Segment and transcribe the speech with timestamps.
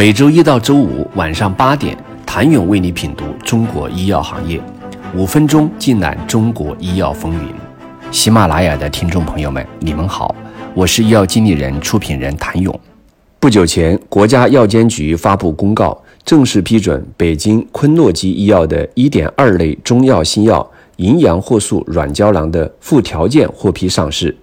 [0.00, 4.58] 每周一到周五晚上八点，谭勇为你品读中国医药行业，
[5.14, 7.52] 五分钟尽览中国医药风云。
[8.10, 10.34] 喜马拉雅的听众朋友们，你们好，
[10.72, 12.80] 我是医药经理人、出品人谭勇。
[13.38, 24.34] 不久前，国家药监局发布公告，正式批准北京昆诺基医药的一点二类中药新药营养货素软胶囊的附条件获批上市。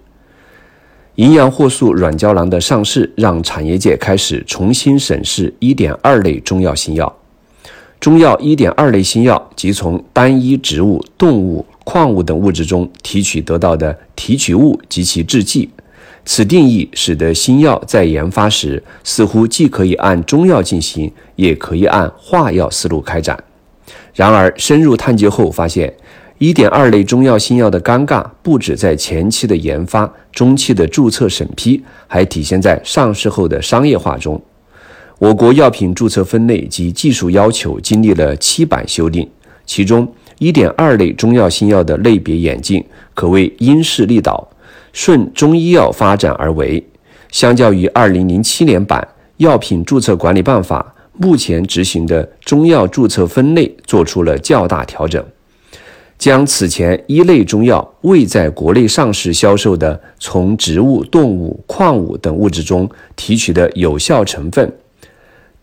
[1.18, 7.12] 营养货素软胶囊的上市，让产业界开始重新审视一点二类中药新药。
[7.98, 15.68] 中药一点二类新药即从单一植物、动物、矿物等物质中提取得到的提取物及其制剂。
[16.24, 23.36] 此定义使得新药在研发时，似乎既可以按中药进行，也可以按化药思路开展。
[24.14, 25.92] 然而，深入探究后发现。
[26.38, 34.40] 一点二类中药新药的尴尬不止在前期的研发、中期的注册审批，还体现在上市后的商业化中。
[35.18, 39.28] 我国药品注册分类及技术要求经历了七版修订，
[39.66, 40.06] 其中
[40.38, 42.84] 一点二类中药新药的类别演进
[43.14, 44.48] 可谓因势利导，
[44.92, 46.80] 顺中医药发展而为。
[47.32, 49.06] 相较于二零零七年版
[49.38, 55.22] 《药品注册管理办法》，目前执行的中药注册分类做出了较大调整。
[56.18, 64.70] 将此前一类中药未在国内上市销售的从植物、动物、矿物等物质中提取的有效成分，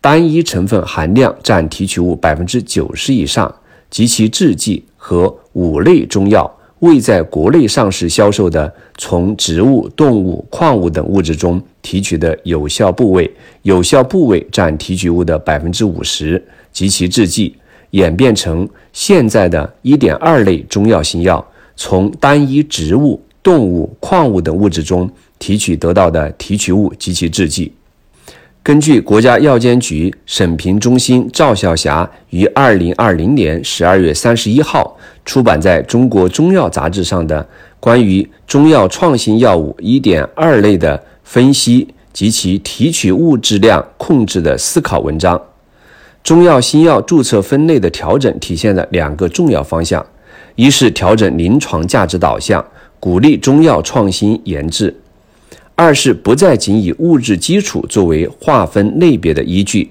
[0.00, 3.54] 单一成分含量占提取物百分之九十以上
[3.90, 17.54] 及其制剂和五类中药未在国内上市销售的从植物、动物、矿物等物质中提取的有效部位，有效部位占提取物的百分之五十及其制剂。
[17.96, 21.44] 演变成现在的一点二类中药新药，
[21.76, 27.72] 从单一植物、动物、矿物等物质中提取得到的提取物及其制剂。
[28.62, 34.94] 根据国家药监局审评中心赵晓霞于二零二零年十二月三十一号
[35.24, 37.48] 出版在中国中药杂志上的
[37.80, 45.40] 关于中药创新药物一点二类的分析及其提取物质量控制的思考文章。
[46.26, 50.04] 中药新药注册分类的调整体现了两个重要方向：
[50.56, 52.64] 一是调整临床价值导向，
[52.98, 54.92] 鼓励中药创新研制；
[55.76, 59.88] 二是不再仅以物质基础作为划分类别的依据。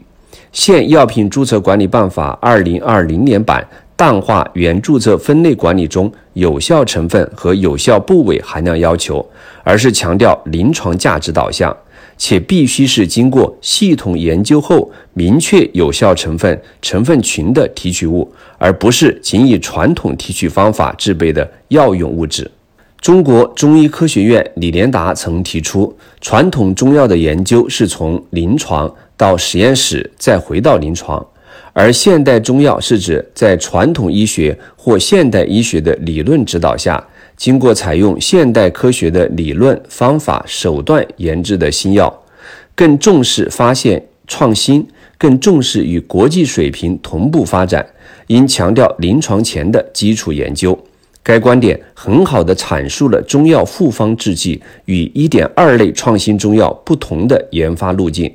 [0.51, 9.25] 现药品注册管理办法二零二零年版淡化原注册分类管理中有效成分和有效部位含量要求，
[9.63, 11.73] 而是强调临床价值导向。
[12.17, 22.49] 且必须是经过系统研究后明确有效成分、成分群的提取物，而不是仅以传统提取方法制备的药用物质。
[23.01, 31.23] 中国中医科学院李连达曾提出，传统中药的研究是从临床到实验室，再回到临床，
[31.71, 37.03] 而现代中药是指在传统医学或现代医学的理论指导下。
[37.37, 42.23] 经过采用现代科学的理论方法手段研制的新药，
[42.73, 44.87] 更重视发现创新，
[45.17, 47.85] 更重视与国际水平同步发展，
[48.27, 50.77] 应强调临床前的基础研究。
[51.21, 58.31] 该观点很好地阐述了中药复方制剂与一点二类创新中药不同的研发路径。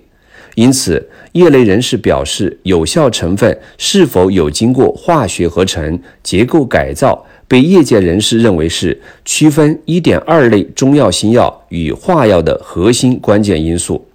[0.61, 7.25] 因此，业内人士表示，有效成分是否有经过化学合成、结构改造？
[7.49, 14.07] 被业界人士认为是区分一点二类中药新药与化药的核心关键因素。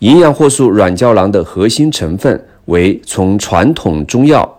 [0.00, 4.58] 营养货素软胶囊的核心成分为从传统中药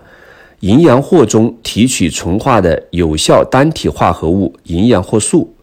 [0.61, 5.53] 营养货中提取纯化的有效单体化合物营养货素，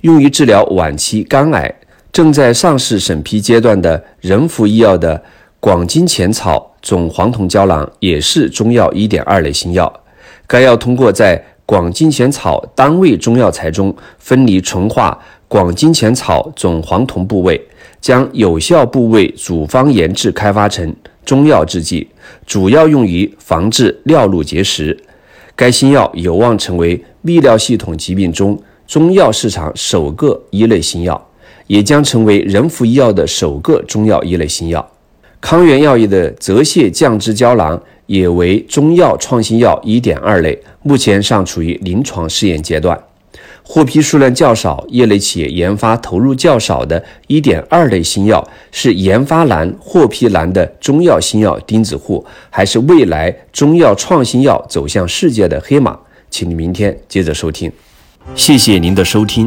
[0.00, 1.74] 用于治疗晚期肝癌。
[2.12, 5.22] 正在上市审批阶段的仁孚医药的
[5.60, 9.92] 广金钱草总黄酮胶囊也是中药一点二类新药。
[10.46, 17.60] 该药通过在广金钱草单位中药材中分离纯化广金钱草总黄酮部位，
[18.00, 22.08] 将有效部位组方研制开发成中药制剂，
[22.46, 24.98] 主要用于防治尿路结石。
[25.54, 31.27] 该新药有望成为泌尿系统疾病中中药市场首个一类新药，
[31.68, 34.90] 也将成为仁孚医药的首个中药一类新药。
[35.40, 37.80] 康源药业的泽泻降脂胶囊。
[38.08, 42.98] 也为中药创新药一点二类，目前尚处于临床试验阶段，
[43.62, 48.42] 获批数量较少、业内企业研发投入较少的一点二类新药，
[48.72, 55.94] 是研发难、获批难的中药新药钉子户，还是未来中药创新药走向世界的黑马？
[56.30, 57.70] 请你明天接着收听。
[58.34, 59.46] 谢谢您的收听。